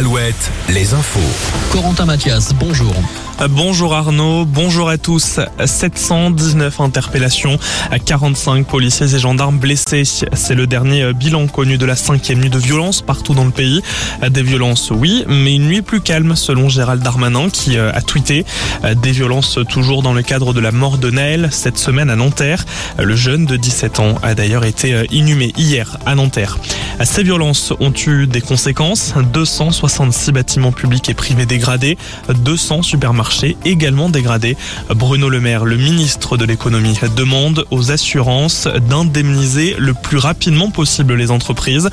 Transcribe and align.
Alouette, 0.00 0.50
les 0.70 0.94
infos. 0.94 1.20
Corentin 1.72 2.06
Mathias, 2.06 2.54
bonjour. 2.54 2.94
Bonjour 3.50 3.94
Arnaud, 3.94 4.46
bonjour 4.46 4.88
à 4.88 4.96
tous. 4.96 5.40
719 5.62 6.80
interpellations, 6.80 7.58
45 8.06 8.66
policiers 8.66 9.14
et 9.14 9.18
gendarmes 9.18 9.58
blessés. 9.58 10.04
C'est 10.04 10.54
le 10.54 10.66
dernier 10.66 11.12
bilan 11.12 11.48
connu 11.48 11.76
de 11.76 11.84
la 11.84 11.96
cinquième 11.96 12.40
nuit 12.40 12.48
de 12.48 12.58
violence 12.58 13.02
partout 13.02 13.34
dans 13.34 13.44
le 13.44 13.50
pays. 13.50 13.82
Des 14.26 14.42
violences, 14.42 14.90
oui, 14.90 15.24
mais 15.28 15.56
une 15.56 15.66
nuit 15.66 15.82
plus 15.82 16.00
calme 16.00 16.34
selon 16.34 16.70
Gérald 16.70 17.02
Darmanin 17.02 17.50
qui 17.50 17.76
euh, 17.76 17.92
a 17.92 18.00
tweeté. 18.00 18.46
Des 19.02 19.12
violences 19.12 19.58
toujours 19.68 20.02
dans 20.02 20.14
le 20.14 20.22
cadre 20.22 20.54
de 20.54 20.60
la 20.60 20.72
mort 20.72 20.96
de 20.96 21.10
Naël 21.10 21.48
cette 21.50 21.76
semaine 21.76 22.08
à 22.08 22.16
Nanterre. 22.16 22.64
Le 22.98 23.16
jeune 23.16 23.44
de 23.44 23.56
17 23.56 24.00
ans 24.00 24.14
a 24.22 24.34
d'ailleurs 24.34 24.64
été 24.64 24.94
euh, 24.94 25.04
inhumé 25.10 25.52
hier 25.58 25.98
à 26.06 26.14
Nanterre. 26.14 26.56
Ces 27.04 27.22
violences 27.22 27.72
ont 27.80 27.92
eu 28.06 28.26
des 28.26 28.40
conséquences. 28.40 29.14
266 29.32 30.32
bâtiments 30.32 30.72
publics 30.72 31.08
et 31.08 31.14
privés 31.14 31.46
dégradés, 31.46 31.96
200 32.28 32.82
supermarchés 32.82 33.56
également 33.64 34.10
dégradés. 34.10 34.56
Bruno 34.90 35.28
Le 35.28 35.40
Maire, 35.40 35.64
le 35.64 35.76
ministre 35.76 36.36
de 36.36 36.44
l'économie, 36.44 36.98
demande 37.16 37.64
aux 37.70 37.90
assurances 37.90 38.68
d'indemniser 38.88 39.76
le 39.78 39.94
plus 39.94 40.18
rapidement 40.18 40.70
possible 40.70 41.14
les 41.14 41.30
entreprises. 41.30 41.88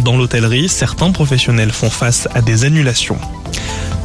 Dans 0.00 0.16
l'hôtellerie, 0.16 0.68
certains 0.68 1.10
professionnels 1.10 1.72
font 1.72 1.90
face 1.90 2.28
à 2.34 2.40
des 2.40 2.64
annulations. 2.64 3.18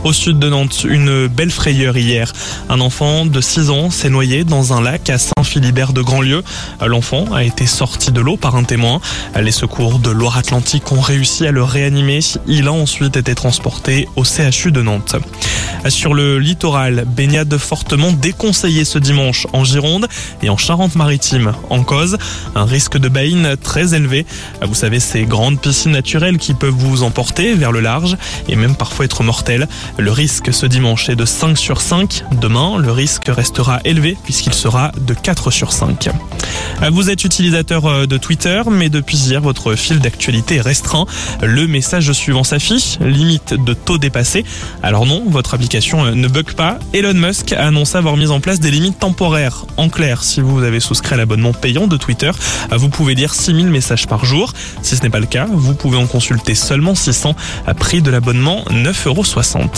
Au 0.04 0.14
sud 0.14 0.40
de 0.40 0.48
Nantes, 0.48 0.86
une 0.88 1.28
belle 1.28 1.50
frayeur 1.50 1.98
hier. 1.98 2.32
Un 2.70 2.80
enfant 2.80 3.26
de 3.26 3.42
6 3.42 3.70
ans 3.72 3.90
s'est 3.90 4.10
noyé 4.10 4.44
dans 4.44 4.72
un 4.72 4.82
lac 4.82 5.10
à 5.10 5.18
Saint-Philibert 5.18 5.92
de 5.92 6.02
Grandlieu. 6.02 6.44
L'enfant 6.86 7.26
a 7.34 7.44
été 7.44 7.66
sorti 7.66 8.12
de 8.12 8.22
l'eau 8.22 8.38
par 8.38 8.56
un 8.56 8.64
témoin. 8.64 9.02
Les 9.38 9.52
secours 9.52 10.00
de 10.00 10.10
Loire-Atlantique 10.10 10.92
ont 10.92 11.02
réussi 11.02 11.46
à 11.46 11.52
le 11.52 11.64
réanimer. 11.64 12.20
Il 12.48 12.68
a 12.68 12.74
ensuite 12.74 13.18
été 13.18 13.36
transporté 13.36 14.08
au 14.16 14.24
CHU 14.24 14.72
de 14.72 14.82
Nantes. 14.82 15.18
Sur 15.90 16.14
le 16.14 16.40
littoral, 16.40 17.06
baignade 17.06 17.58
fortement 17.58 18.12
déconseillée 18.12 18.86
ce 18.86 19.00
dimanche 19.00 19.48
en 19.54 19.64
Gironde 19.64 20.08
et 20.42 20.50
en 20.50 20.58
Charente-Maritime. 20.58 21.54
En 21.70 21.84
cause, 21.84 22.18
un 22.56 22.66
risque 22.66 22.98
de 22.98 23.10
baïne 23.10 23.56
très 23.62 23.94
élevé. 23.94 24.26
Vous 24.62 24.76
savez, 24.76 25.00
ces 25.00 25.26
grandes 25.26 25.60
piscines 25.60 25.92
naturelles 25.92 26.38
qui 26.38 26.54
peuvent 26.54 26.72
vous 26.72 27.04
emporter 27.04 27.54
vers 27.56 27.72
le 27.72 27.80
large 27.82 28.18
et 28.48 28.56
même 28.56 28.76
parfois 28.76 29.06
être 29.06 29.24
mortelles. 29.24 29.68
Le 29.98 30.12
risque 30.12 30.54
ce 30.54 30.66
dimanche 30.66 31.10
est 31.10 31.16
de 31.16 31.26
5 31.26 31.58
sur 31.58 31.82
5. 31.82 32.24
Demain, 32.42 32.78
le 32.78 32.92
risque 32.92 33.28
restera 33.28 33.80
élevé 33.86 34.18
puisqu'il 34.24 34.54
sera 34.54 34.92
de 35.00 35.14
4 35.14 35.52
sur 35.52 35.72
5. 35.72 36.10
Vous 36.92 37.10
êtes 37.10 37.24
utilisateur 37.24 38.08
de 38.08 38.18
Twitter, 38.18 38.62
mais 38.70 38.90
depuis 38.90 39.18
hier, 39.18 39.42
votre 39.42 39.76
fil 39.76 40.00
d'actualité 40.00 40.58
est 40.58 40.62
restreint. 40.62 41.06
Le 41.42 41.68
message 41.68 42.12
suivant 42.12 42.44
s'affiche, 42.44 43.00
limite 43.00 43.54
de 43.54 43.74
taux 43.74 43.98
dépassé. 43.98 44.46
Alors 44.84 45.06
non, 45.06 45.24
votre 45.28 45.56
application 45.56 46.06
ne 46.16 46.28
bug 46.28 46.54
pas. 46.54 46.78
Elon 46.94 47.16
Musk 47.16 47.54
a 47.54 47.66
annoncé 47.66 47.98
avoir 47.98 48.16
mis 48.16 48.30
en 48.30 48.40
place 48.40 48.60
des 48.60 48.70
limites 48.70 49.00
temporaires. 49.00 49.66
En 49.78 49.90
clair, 49.90 50.24
si 50.24 50.42
vous 50.42 50.64
avez 50.64 50.80
souscrit 50.80 51.16
à 51.16 51.18
l'abonnement 51.18 51.54
payant 51.54 51.88
de 51.88 51.98
Twitter, 51.98 52.32
vous 52.72 52.90
pouvez 52.90 53.16
lire 53.16 53.34
6000 53.34 53.68
messages 53.68 54.08
par 54.08 54.26
jour. 54.26 54.54
Si 54.84 54.96
ce 54.96 55.02
n'est 55.02 55.10
pas 55.10 55.20
le 55.20 55.26
cas, 55.26 55.48
vous 55.50 55.74
pouvez 55.74 55.98
en 55.98 56.06
consulter 56.06 56.56
seulement 56.56 56.96
600 56.96 57.36
à 57.66 57.74
prix 57.74 58.02
de 58.02 58.12
l'abonnement 58.12 58.64
9,60€. 58.70 59.77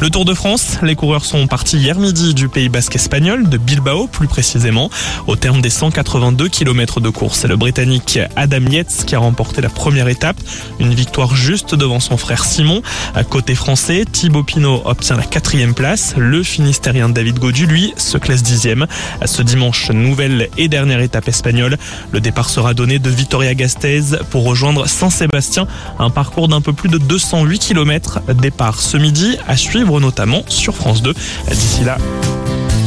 Le 0.00 0.10
Tour 0.10 0.24
de 0.24 0.34
France, 0.34 0.78
les 0.82 0.96
coureurs 0.96 1.24
sont 1.24 1.46
partis 1.46 1.76
hier 1.76 1.96
midi 1.96 2.34
du 2.34 2.48
Pays 2.48 2.68
Basque 2.68 2.96
espagnol, 2.96 3.48
de 3.48 3.56
Bilbao 3.56 4.08
plus 4.08 4.26
précisément. 4.26 4.90
Au 5.28 5.36
terme 5.36 5.60
des 5.60 5.70
182 5.70 6.48
km 6.48 7.00
de 7.00 7.08
course, 7.08 7.38
c'est 7.38 7.46
le 7.46 7.56
Britannique 7.56 8.18
Adam 8.34 8.66
Yates 8.68 9.04
qui 9.06 9.14
a 9.14 9.20
remporté 9.20 9.60
la 9.60 9.68
première 9.68 10.08
étape. 10.08 10.40
Une 10.80 10.92
victoire 10.92 11.36
juste 11.36 11.76
devant 11.76 12.00
son 12.00 12.16
frère 12.16 12.44
Simon. 12.44 12.82
À 13.14 13.22
côté 13.22 13.54
français, 13.54 14.04
Thibaut 14.10 14.42
Pinot 14.42 14.82
obtient 14.84 15.16
la 15.16 15.22
quatrième 15.22 15.72
place. 15.72 16.14
Le 16.16 16.42
Finistérien 16.42 17.08
David 17.08 17.38
Godu, 17.38 17.66
lui, 17.66 17.94
se 17.96 18.18
classe 18.18 18.42
dixième. 18.42 18.88
À 19.20 19.28
ce 19.28 19.42
dimanche, 19.42 19.92
nouvelle 19.92 20.48
et 20.58 20.66
dernière 20.66 21.00
étape 21.00 21.28
espagnole. 21.28 21.78
Le 22.10 22.20
départ 22.20 22.50
sera 22.50 22.74
donné 22.74 22.98
de 22.98 23.08
Vitoria-Gasteiz 23.08 24.18
pour 24.30 24.42
rejoindre 24.44 24.88
Saint-Sébastien. 24.88 25.68
Un 26.00 26.10
parcours 26.10 26.48
d'un 26.48 26.60
peu 26.60 26.72
plus 26.72 26.88
de 26.88 26.98
208 26.98 27.60
km. 27.60 28.20
Départ 28.34 28.80
ce 28.80 28.96
midi 29.12 29.36
à 29.46 29.58
suivre 29.58 30.00
notamment 30.00 30.42
sur 30.48 30.74
France 30.74 31.02
2. 31.02 31.12
D'ici 31.50 31.84
là, 31.84 31.98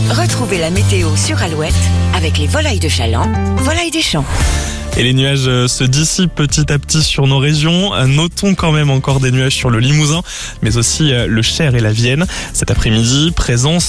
Retrouvez 0.10 0.58
la 0.58 0.72
météo 0.72 1.10
sur 1.16 1.42
Alouette 1.42 1.74
avec 2.16 2.40
les 2.40 2.48
volailles 2.48 2.80
de 2.80 2.90
Chaland, 2.90 3.28
volailles 3.58 3.92
des 3.92 4.02
champs. 4.02 4.26
Et 4.98 5.04
les 5.04 5.14
nuages 5.14 5.68
se 5.68 5.84
dissipent 5.84 6.34
petit 6.34 6.72
à 6.72 6.80
petit 6.80 7.04
sur 7.04 7.28
nos 7.28 7.38
régions. 7.38 7.92
Notons 8.08 8.56
quand 8.56 8.72
même 8.72 8.90
encore 8.90 9.20
des 9.20 9.30
nuages 9.30 9.56
sur 9.56 9.70
le 9.70 9.80
Limousin, 9.80 10.22
mais 10.62 10.78
aussi 10.78 11.12
le 11.12 11.42
Cher 11.42 11.76
et 11.76 11.82
la 11.82 11.92
Vienne. 11.92 12.26
Cet 12.54 12.72
après-midi, 12.72 13.34
présence 13.36 13.86